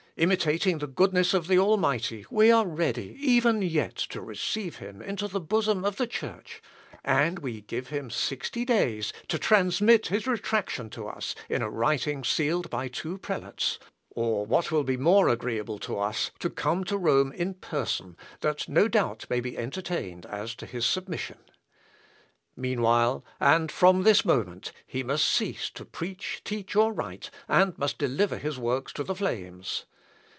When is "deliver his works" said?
27.97-28.91